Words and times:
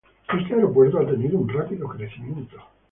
Este 0.35 0.55
aeropuerto 0.55 0.97
ha 0.97 1.05
tenido 1.05 1.37
un 1.37 1.47
rápido 1.47 1.87
crecimiento. 1.87 2.57